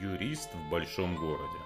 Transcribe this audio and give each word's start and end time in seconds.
Юрист 0.00 0.54
в 0.54 0.70
большом 0.70 1.16
городе. 1.16 1.58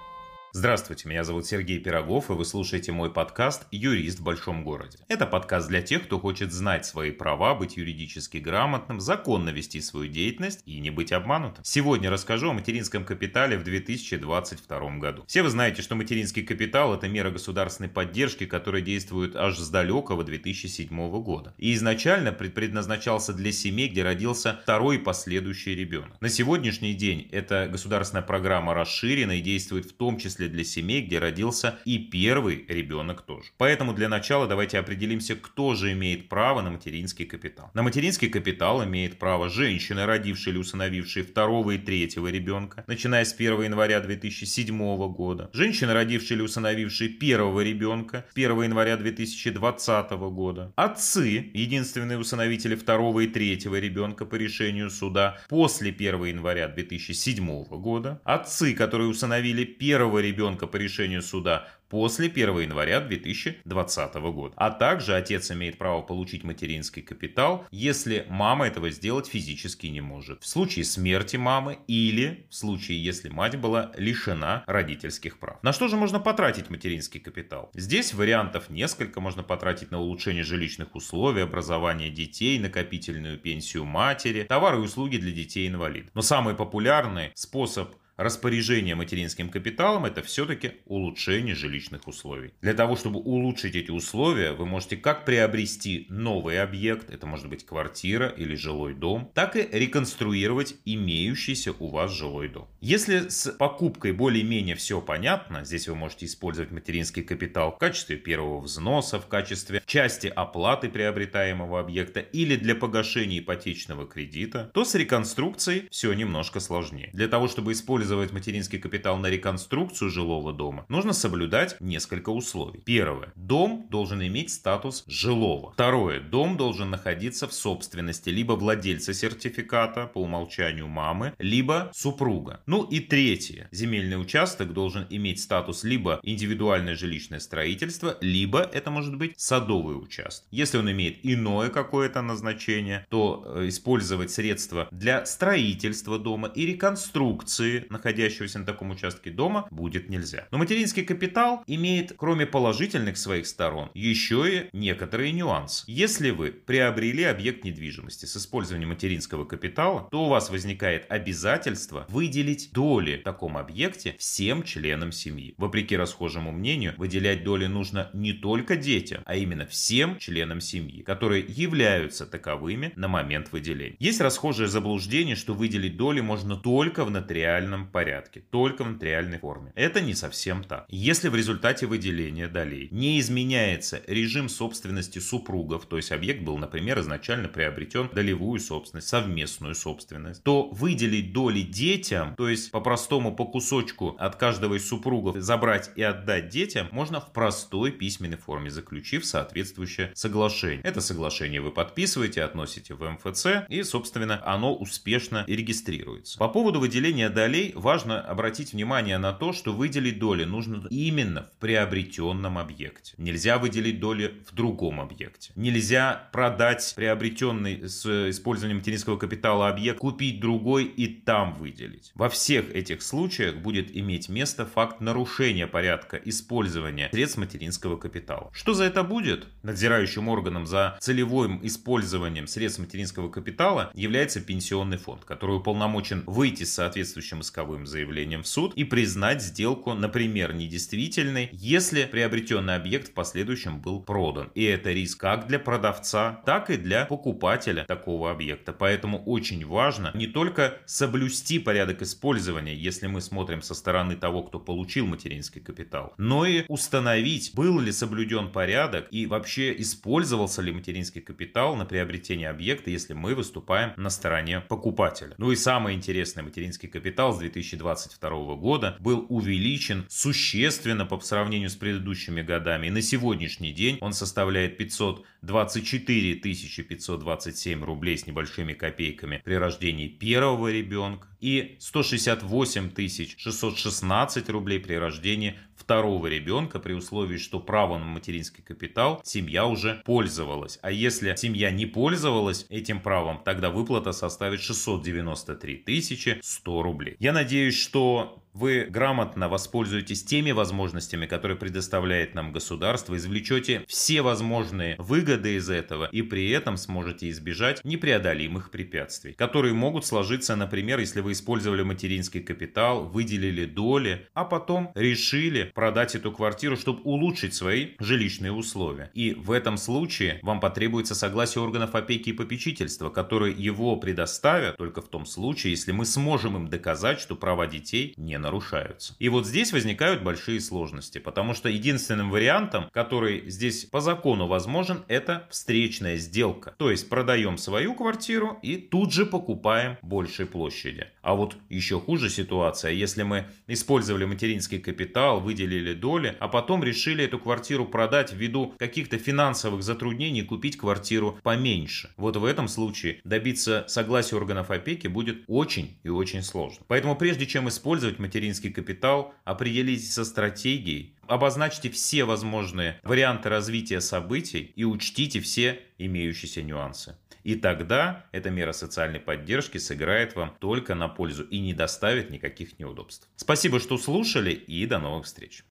Здравствуйте, 0.57 1.07
меня 1.07 1.23
зовут 1.23 1.45
Сергей 1.45 1.77
Пирогов, 1.77 2.31
и 2.31 2.33
вы 2.33 2.43
слушаете 2.43 2.91
мой 2.91 3.13
подкаст 3.13 3.67
«Юрист 3.69 4.17
в 4.17 4.23
большом 4.23 4.63
городе». 4.63 4.97
Это 5.07 5.27
подкаст 5.27 5.67
для 5.67 5.83
тех, 5.83 6.05
кто 6.05 6.17
хочет 6.17 6.51
знать 6.51 6.83
свои 6.83 7.11
права, 7.11 7.53
быть 7.53 7.77
юридически 7.77 8.37
грамотным, 8.37 8.99
законно 8.99 9.49
вести 9.49 9.81
свою 9.81 10.07
деятельность 10.09 10.63
и 10.65 10.79
не 10.79 10.89
быть 10.89 11.11
обманутым. 11.11 11.63
Сегодня 11.63 12.09
расскажу 12.09 12.49
о 12.49 12.53
материнском 12.53 13.05
капитале 13.05 13.55
в 13.55 13.63
2022 13.63 14.97
году. 14.97 15.23
Все 15.27 15.43
вы 15.43 15.49
знаете, 15.49 15.83
что 15.83 15.93
материнский 15.93 16.41
капитал– 16.41 16.91
это 16.95 17.07
мера 17.07 17.29
государственной 17.29 17.89
поддержки, 17.89 18.47
которая 18.47 18.81
действует 18.81 19.35
аж 19.35 19.59
с 19.59 19.69
далекого 19.69 20.23
2007 20.23 21.21
года. 21.21 21.53
И 21.59 21.75
изначально 21.75 22.31
предназначался 22.31 23.31
для 23.31 23.51
семей, 23.51 23.89
где 23.89 24.01
родился 24.01 24.59
второй 24.63 24.95
и 24.95 24.99
последующий 24.99 25.75
ребенок. 25.75 26.19
На 26.19 26.29
сегодняшний 26.29 26.95
день 26.95 27.29
эта 27.31 27.69
государственная 27.71 28.23
программа 28.23 28.73
расширена 28.73 29.33
и 29.33 29.41
действует 29.41 29.85
в 29.85 29.93
том 29.93 30.17
числе 30.17 30.46
числе 30.47 30.49
для 30.49 30.63
семей, 30.63 31.01
где 31.01 31.19
родился 31.19 31.79
и 31.85 31.97
первый 31.97 32.65
ребенок 32.67 33.21
тоже. 33.21 33.49
Поэтому 33.57 33.93
для 33.93 34.09
начала 34.09 34.47
давайте 34.47 34.79
определимся, 34.79 35.35
кто 35.35 35.75
же 35.75 35.91
имеет 35.93 36.29
право 36.29 36.61
на 36.61 36.71
материнский 36.71 37.25
капитал. 37.25 37.69
На 37.73 37.83
материнский 37.83 38.29
капитал 38.29 38.83
имеет 38.83 39.19
право 39.19 39.49
женщины, 39.49 40.05
родившие 40.05 40.53
или 40.53 40.59
усыновившие 40.59 41.23
второго 41.23 41.71
и 41.71 41.77
третьего 41.77 42.27
ребенка, 42.27 42.83
начиная 42.87 43.23
с 43.23 43.33
1 43.33 43.63
января 43.63 43.99
2007 43.99 45.13
года. 45.13 45.49
Женщины, 45.53 45.93
родившие 45.93 46.37
или 46.37 46.43
усыновившие 46.43 47.09
первого 47.09 47.61
ребенка 47.63 48.25
1 48.35 48.63
января 48.63 48.97
2020 48.97 50.11
года. 50.11 50.71
Отцы, 50.75 51.51
единственные 51.53 52.17
усыновители 52.17 52.75
второго 52.75 53.21
и 53.21 53.27
третьего 53.27 53.79
ребенка 53.79 54.25
по 54.25 54.35
решению 54.35 54.89
суда 54.89 55.37
после 55.49 55.89
1 55.91 56.25
января 56.25 56.67
2007 56.67 57.65
года. 57.65 58.21
Отцы, 58.23 58.73
которые 58.73 59.09
усыновили 59.09 59.63
первого 59.65 60.19
ребенка 60.19 60.36
по 60.67 60.77
решению 60.77 61.21
суда 61.21 61.67
после 61.89 62.27
1 62.27 62.59
января 62.59 62.99
2020 62.99 64.15
года. 64.15 64.53
А 64.57 64.71
также 64.71 65.15
отец 65.15 65.51
имеет 65.51 65.77
право 65.77 66.01
получить 66.01 66.43
материнский 66.43 67.01
капитал, 67.01 67.65
если 67.71 68.25
мама 68.29 68.67
этого 68.67 68.89
сделать 68.91 69.27
физически 69.27 69.87
не 69.87 70.01
может. 70.01 70.43
В 70.43 70.47
случае 70.47 70.85
смерти 70.85 71.37
мамы 71.37 71.79
или 71.87 72.45
в 72.49 72.55
случае, 72.55 73.03
если 73.03 73.29
мать 73.29 73.57
была 73.57 73.91
лишена 73.97 74.63
родительских 74.67 75.39
прав. 75.39 75.61
На 75.63 75.73
что 75.73 75.87
же 75.87 75.95
можно 75.95 76.19
потратить 76.19 76.69
материнский 76.69 77.19
капитал? 77.19 77.71
Здесь 77.73 78.13
вариантов 78.13 78.69
несколько. 78.69 79.21
Можно 79.21 79.43
потратить 79.43 79.91
на 79.91 79.99
улучшение 79.99 80.43
жилищных 80.43 80.95
условий, 80.95 81.41
образование 81.41 82.09
детей, 82.09 82.59
накопительную 82.59 83.37
пенсию 83.37 83.85
матери, 83.85 84.43
товары 84.43 84.77
и 84.77 84.81
услуги 84.81 85.17
для 85.17 85.31
детей-инвалидов. 85.31 86.11
Но 86.13 86.21
самый 86.21 86.55
популярный 86.55 87.31
способ 87.33 87.95
распоряжение 88.17 88.95
материнским 88.95 89.49
капиталом– 89.49 90.05
это 90.05 90.21
все-таки 90.23 90.73
улучшение 90.85 91.55
жилищных 91.55 92.07
условий. 92.07 92.53
Для 92.61 92.73
того, 92.73 92.95
чтобы 92.95 93.19
улучшить 93.19 93.75
эти 93.75 93.91
условия, 93.91 94.53
вы 94.53 94.65
можете 94.65 94.97
как 94.97 95.23
приобрести 95.23 96.07
новый 96.09 96.61
объект, 96.61 97.09
это 97.09 97.27
может 97.27 97.47
быть 97.47 97.65
квартира 97.65 98.27
или 98.27 98.55
жилой 98.55 98.95
дом, 98.95 99.31
так 99.33 99.55
и 99.55 99.67
реконструировать 99.71 100.75
имеющийся 100.83 101.73
у 101.77 101.87
вас 101.87 102.11
жилой 102.11 102.49
дом. 102.49 102.67
Если 102.81 103.29
с 103.29 103.51
покупкой 103.51 104.13
более-менее 104.13 104.75
все 104.75 104.99
понятно, 104.99 105.63
здесь 105.63 105.87
вы 105.87 105.95
можете 105.95 106.25
использовать 106.25 106.71
материнский 106.71 107.23
капитал 107.23 107.73
в 107.73 107.77
качестве 107.77 108.17
первого 108.17 108.61
взноса, 108.61 109.19
в 109.19 109.27
качестве 109.27 109.83
части 109.85 110.27
оплаты 110.27 110.89
приобретаемого 110.89 111.79
объекта 111.79 112.19
или 112.19 112.55
для 112.55 112.73
погашения 112.73 113.39
ипотечного 113.39 114.07
кредита, 114.07 114.71
то 114.73 114.83
с 114.83 114.95
реконструкцией 114.95 115.87
все 115.91 116.11
немножко 116.13 116.59
сложнее. 116.59 117.11
Для 117.13 117.27
того, 117.27 117.47
чтобы 117.47 117.73
использовать 117.73 118.06
использовать 118.07 118.31
материнский 118.31 118.79
капитал 118.79 119.17
на 119.17 119.27
реконструкцию 119.27 120.09
жилого 120.09 120.53
дома, 120.53 120.85
нужно 120.87 121.11
соблюдать 121.11 121.75
несколько 121.81 122.29
условий. 122.29 122.79
Первое. 122.85 123.33
Дом 123.35 123.87
должен 123.89 124.25
иметь 124.25 124.49
статус 124.49 125.03
жилого. 125.07 125.73
Второе. 125.73 126.21
Дом 126.21 126.55
должен 126.55 126.89
находиться 126.89 127.49
в 127.49 127.53
собственности 127.53 128.29
либо 128.29 128.53
владельца 128.53 129.13
сертификата 129.13 130.07
по 130.07 130.21
умолчанию 130.21 130.87
мамы, 130.87 131.33
либо 131.37 131.91
супруга. 131.93 132.61
Ну 132.65 132.83
и 132.83 133.01
третье. 133.01 133.67
Земельный 133.71 134.19
участок 134.19 134.71
должен 134.71 135.05
иметь 135.09 135.41
статус 135.41 135.83
либо 135.83 136.21
индивидуальное 136.23 136.95
жилищное 136.95 137.39
строительство, 137.39 138.17
либо 138.21 138.61
это 138.61 138.89
может 138.89 139.17
быть 139.17 139.33
садовый 139.37 140.01
участок. 140.01 140.47
Если 140.51 140.77
он 140.77 140.89
имеет 140.89 141.19
иное 141.23 141.69
какое-то 141.69 142.21
назначение, 142.21 143.05
то 143.09 143.43
э, 143.45 143.67
использовать 143.67 144.31
средства 144.31 144.87
для 144.91 145.25
строительства 145.25 146.17
дома 146.17 146.47
и 146.47 146.65
реконструкции 146.65 147.85
находящегося 147.97 148.59
на 148.59 148.65
таком 148.65 148.91
участке 148.91 149.31
дома 149.31 149.67
будет 149.71 150.09
нельзя. 150.09 150.47
Но 150.51 150.57
материнский 150.57 151.03
капитал 151.03 151.63
имеет, 151.67 152.13
кроме 152.15 152.45
положительных 152.45 153.17
своих 153.17 153.47
сторон, 153.47 153.89
еще 153.93 154.37
и 154.47 154.69
некоторые 154.73 155.31
нюансы. 155.33 155.83
Если 155.87 156.29
вы 156.29 156.51
приобрели 156.51 157.23
объект 157.23 157.63
недвижимости 157.63 158.25
с 158.25 158.37
использованием 158.37 158.89
материнского 158.89 159.45
капитала, 159.45 160.07
то 160.11 160.25
у 160.25 160.29
вас 160.29 160.49
возникает 160.49 161.05
обязательство 161.09 162.05
выделить 162.09 162.71
доли 162.71 163.17
в 163.17 163.23
таком 163.23 163.57
объекте 163.57 164.15
всем 164.17 164.63
членам 164.63 165.11
семьи. 165.11 165.53
Вопреки 165.57 165.97
расхожему 165.97 166.51
мнению, 166.51 166.93
выделять 166.97 167.43
доли 167.43 167.65
нужно 167.65 168.09
не 168.13 168.33
только 168.33 168.75
детям, 168.75 169.23
а 169.25 169.35
именно 169.35 169.65
всем 169.65 170.17
членам 170.19 170.61
семьи, 170.61 171.01
которые 171.01 171.45
являются 171.47 172.25
таковыми 172.25 172.93
на 172.95 173.07
момент 173.07 173.51
выделения. 173.51 173.95
Есть 173.99 174.21
расхожее 174.21 174.67
заблуждение, 174.67 175.35
что 175.35 175.53
выделить 175.53 175.97
доли 175.97 176.21
можно 176.21 176.55
только 176.55 177.03
в 177.03 177.11
нотариальном 177.11 177.86
порядке, 177.91 178.41
только 178.51 178.83
в 178.83 178.91
нотариальной 178.91 179.39
форме. 179.39 179.71
Это 179.75 180.01
не 180.01 180.13
совсем 180.13 180.63
так. 180.63 180.85
Если 180.89 181.29
в 181.29 181.35
результате 181.35 181.85
выделения 181.85 182.47
долей 182.47 182.87
не 182.91 183.19
изменяется 183.19 184.01
режим 184.07 184.49
собственности 184.49 185.19
супругов, 185.19 185.85
то 185.85 185.97
есть 185.97 186.11
объект 186.11 186.41
был, 186.41 186.57
например, 186.57 186.99
изначально 186.99 187.47
приобретен 187.47 188.09
долевую 188.13 188.59
собственность, 188.59 189.07
совместную 189.07 189.75
собственность, 189.75 190.43
то 190.43 190.69
выделить 190.69 191.33
доли 191.33 191.61
детям, 191.61 192.35
то 192.35 192.49
есть 192.49 192.71
по-простому 192.71 193.35
по 193.35 193.45
кусочку 193.45 194.15
от 194.19 194.35
каждого 194.35 194.75
из 194.75 194.87
супругов 194.87 195.37
забрать 195.37 195.91
и 195.95 196.03
отдать 196.03 196.49
детям, 196.49 196.87
можно 196.91 197.19
в 197.19 197.31
простой 197.31 197.91
письменной 197.91 198.37
форме, 198.37 198.69
заключив 198.69 199.25
соответствующее 199.25 200.11
соглашение. 200.13 200.81
Это 200.83 201.01
соглашение 201.01 201.61
вы 201.61 201.71
подписываете, 201.71 202.43
относите 202.43 202.93
в 202.93 203.09
МФЦ 203.09 203.67
и, 203.69 203.83
собственно, 203.83 204.41
оно 204.45 204.75
успешно 204.75 205.43
регистрируется. 205.47 206.37
По 206.37 206.47
поводу 206.47 206.79
выделения 206.79 207.29
долей 207.29 207.73
важно 207.77 208.21
обратить 208.21 208.73
внимание 208.73 209.17
на 209.17 209.33
то, 209.33 209.53
что 209.53 209.73
выделить 209.73 210.19
доли 210.19 210.43
нужно 210.43 210.87
именно 210.89 211.43
в 211.43 211.59
приобретенном 211.59 212.57
объекте. 212.57 213.13
Нельзя 213.17 213.57
выделить 213.57 213.99
доли 213.99 214.41
в 214.49 214.53
другом 214.53 214.99
объекте. 214.99 215.51
Нельзя 215.55 216.29
продать 216.31 216.93
приобретенный 216.95 217.87
с 217.87 218.29
использованием 218.29 218.79
материнского 218.79 219.17
капитала 219.17 219.69
объект, 219.69 219.99
купить 219.99 220.39
другой 220.39 220.85
и 220.85 221.07
там 221.07 221.55
выделить. 221.55 222.11
Во 222.15 222.29
всех 222.29 222.73
этих 222.73 223.01
случаях 223.01 223.57
будет 223.57 223.95
иметь 223.95 224.29
место 224.29 224.65
факт 224.65 225.01
нарушения 225.01 225.67
порядка 225.67 226.17
использования 226.17 227.09
средств 227.11 227.37
материнского 227.37 227.97
капитала. 227.97 228.49
Что 228.53 228.73
за 228.73 228.85
это 228.85 229.03
будет? 229.03 229.47
Надзирающим 229.63 230.27
органом 230.27 230.65
за 230.65 230.97
целевым 230.99 231.65
использованием 231.65 232.47
средств 232.47 232.79
материнского 232.79 233.29
капитала 233.29 233.91
является 233.93 234.41
пенсионный 234.41 234.97
фонд, 234.97 235.25
который 235.25 235.57
уполномочен 235.57 236.23
выйти 236.25 236.63
с 236.63 236.73
соответствующим 236.73 237.41
исковым 237.41 237.66
исковым 237.67 237.85
заявлением 237.85 238.43
в 238.43 238.47
суд 238.47 238.73
и 238.75 238.83
признать 238.83 239.41
сделку, 239.41 239.93
например, 239.93 240.53
недействительной, 240.53 241.49
если 241.51 242.05
приобретенный 242.05 242.75
объект 242.75 243.09
в 243.09 243.13
последующем 243.13 243.81
был 243.81 244.01
продан. 244.01 244.51
И 244.55 244.63
это 244.63 244.91
риск 244.91 245.19
как 245.19 245.47
для 245.47 245.59
продавца, 245.59 246.41
так 246.45 246.69
и 246.69 246.77
для 246.77 247.05
покупателя 247.05 247.83
такого 247.83 248.31
объекта. 248.31 248.71
Поэтому 248.73 249.21
очень 249.25 249.65
важно 249.65 250.11
не 250.13 250.27
только 250.27 250.77
соблюсти 250.85 251.59
порядок 251.59 252.01
использования, 252.01 252.75
если 252.75 253.07
мы 253.07 253.21
смотрим 253.21 253.61
со 253.61 253.73
стороны 253.73 254.15
того, 254.15 254.43
кто 254.43 254.59
получил 254.59 255.05
материнский 255.07 255.61
капитал, 255.61 256.13
но 256.17 256.45
и 256.45 256.63
установить, 256.67 257.51
был 257.53 257.79
ли 257.79 257.91
соблюден 257.91 258.51
порядок 258.51 259.07
и 259.11 259.25
вообще 259.25 259.75
использовался 259.81 260.61
ли 260.61 260.71
материнский 260.71 261.21
капитал 261.21 261.75
на 261.75 261.85
приобретение 261.85 262.49
объекта, 262.49 262.91
если 262.91 263.13
мы 263.13 263.35
выступаем 263.35 263.91
на 263.97 264.09
стороне 264.09 264.61
покупателя. 264.61 265.35
Ну 265.37 265.51
и 265.51 265.55
самое 265.55 265.97
интересное, 265.97 266.43
материнский 266.43 266.87
капитал 266.87 267.33
с 267.33 267.39
2000 267.39 267.56
2022 267.57 268.55
года 268.55 268.97
был 268.99 269.25
увеличен 269.29 270.05
существенно 270.09 271.05
по 271.05 271.19
сравнению 271.19 271.69
с 271.69 271.75
предыдущими 271.75 272.41
годами. 272.41 272.87
И 272.87 272.91
на 272.91 273.01
сегодняшний 273.01 273.71
день 273.71 273.97
он 274.01 274.13
составляет 274.13 274.77
524 274.77 276.35
527 276.35 277.83
рублей 277.83 278.17
с 278.17 278.27
небольшими 278.27 278.73
копейками 278.73 279.41
при 279.43 279.55
рождении 279.55 280.07
первого 280.07 280.71
ребенка 280.71 281.27
и 281.39 281.77
168 281.79 282.91
616 283.37 284.49
рублей 284.49 284.79
при 284.79 284.95
рождении 284.95 285.57
второго 285.75 286.27
ребенка 286.27 286.79
при 286.79 286.93
условии, 286.93 287.37
что 287.37 287.59
право 287.59 287.97
на 287.97 288.05
материнский 288.05 288.63
капитал 288.63 289.21
семья 289.23 289.65
уже 289.65 290.01
пользовалась. 290.05 290.79
А 290.81 290.91
если 290.91 291.33
семья 291.35 291.71
не 291.71 291.85
пользовалась 291.85 292.65
этим 292.69 292.99
правом, 293.01 293.41
тогда 293.43 293.69
выплата 293.69 294.11
составит 294.11 294.61
693 294.61 296.39
100 296.41 296.83
рублей. 296.83 297.15
Я 297.19 297.33
надеюсь, 297.33 297.79
что 297.79 298.43
вы 298.57 298.87
грамотно 298.89 299.49
воспользуетесь 299.49 300.23
теми 300.23 300.49
возможностями, 300.49 301.27
которые 301.27 301.57
предоставляет 301.57 302.33
нам 302.33 302.51
государство, 302.51 303.15
извлечете 303.15 303.83
все 303.87 304.23
возможные 304.23 304.95
выгоды 304.97 305.57
из 305.57 305.69
этого 305.69 306.09
и 306.11 306.23
при 306.23 306.49
этом 306.49 306.75
сможете 306.75 307.29
избежать 307.29 307.85
непреодолимых 307.85 308.71
препятствий, 308.71 309.33
которые 309.33 309.75
могут 309.75 310.07
сложиться, 310.07 310.55
например, 310.55 310.99
если 310.99 311.21
вы 311.21 311.33
использовали 311.33 311.83
материнский 311.83 312.41
капитал, 312.41 313.05
выделили 313.05 313.65
доли, 313.65 314.27
а 314.33 314.43
потом 314.43 314.91
решили 314.95 315.71
продать 315.75 316.15
эту 316.15 316.31
квартиру, 316.31 316.77
чтобы 316.77 317.01
улучшить 317.03 317.53
свои 317.53 317.89
жилищные 317.99 318.51
условия. 318.51 319.11
И 319.13 319.35
в 319.35 319.51
этом 319.51 319.77
случае 319.77 320.39
вам 320.41 320.59
потребуется 320.59 321.13
согласие 321.13 321.63
органов 321.63 321.93
опеки 321.93 322.29
и 322.29 322.33
попечительства, 322.33 323.11
которые 323.11 323.53
его 323.53 323.97
предоставят 323.97 324.77
только 324.77 325.03
в 325.03 325.09
том 325.09 325.27
случае, 325.27 325.71
если 325.71 325.91
мы 325.91 326.05
сможем 326.05 326.55
им 326.55 326.69
доказать, 326.69 327.19
что 327.19 327.35
права 327.35 327.67
детей 327.67 328.15
не 328.17 328.37
нарушены 328.37 328.46
нарушаются. 328.47 329.13
И 329.19 329.27
вот 329.27 329.45
здесь 329.45 329.73
возникают 329.73 330.23
большие 330.23 330.61
сложности, 330.61 331.17
потому 331.19 331.53
что 331.53 331.67
единственным 331.67 332.31
вариантом, 332.31 332.89
который 332.93 333.49
здесь 333.49 333.83
по 333.85 333.99
закону 333.99 334.47
возможен, 334.47 335.03
это 335.09 335.47
встречная 335.51 336.15
сделка. 336.15 336.73
То 336.77 336.89
есть 336.89 337.09
продаем 337.09 337.57
свою 337.57 337.93
квартиру 337.93 338.57
и 338.61 338.77
тут 338.77 339.11
же 339.11 339.25
покупаем 339.25 339.97
большей 340.01 340.45
площади. 340.45 341.07
А 341.21 341.33
вот 341.35 341.57
еще 341.67 341.99
хуже 341.99 342.29
ситуация, 342.29 342.91
если 342.91 343.23
мы 343.23 343.47
использовали 343.67 344.23
материнский 344.23 344.79
капитал, 344.79 345.41
выделили 345.41 345.93
доли, 345.93 346.37
а 346.39 346.47
потом 346.47 346.83
решили 346.83 347.25
эту 347.25 347.39
квартиру 347.39 347.85
продать 347.85 348.31
ввиду 348.31 348.73
каких-то 348.79 349.17
финансовых 349.17 349.83
затруднений, 349.83 350.43
купить 350.43 350.77
квартиру 350.77 351.37
поменьше. 351.43 352.09
Вот 352.15 352.37
в 352.37 352.45
этом 352.45 352.69
случае 352.69 353.19
добиться 353.25 353.83
согласия 353.89 354.37
органов 354.37 354.71
опеки 354.71 355.07
будет 355.07 355.43
очень 355.47 355.97
и 356.03 356.09
очень 356.09 356.43
сложно. 356.43 356.85
Поэтому 356.87 357.17
прежде 357.17 357.45
чем 357.45 357.67
использовать 357.67 358.19
материнский 358.19 358.36
материнский 358.37 358.71
капитал, 358.71 359.33
определитесь 359.45 360.13
со 360.13 360.23
стратегией, 360.23 361.15
обозначьте 361.27 361.89
все 361.89 362.23
возможные 362.23 362.99
варианты 363.01 363.49
развития 363.49 363.99
событий 363.99 364.73
и 364.75 364.83
учтите 364.83 365.39
все 365.39 365.79
имеющиеся 365.97 366.61
нюансы. 366.61 367.15
И 367.43 367.55
тогда 367.55 368.25
эта 368.31 368.51
мера 368.51 368.73
социальной 368.73 369.19
поддержки 369.19 369.79
сыграет 369.79 370.35
вам 370.35 370.55
только 370.59 370.93
на 370.93 371.07
пользу 371.07 371.45
и 371.45 371.59
не 371.59 371.73
доставит 371.73 372.29
никаких 372.29 372.77
неудобств. 372.77 373.27
Спасибо, 373.37 373.79
что 373.79 373.97
слушали 373.97 374.51
и 374.51 374.85
до 374.85 374.99
новых 374.99 375.25
встреч. 375.25 375.63